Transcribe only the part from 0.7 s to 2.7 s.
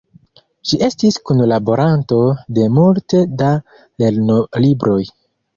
estis kunlaboranto de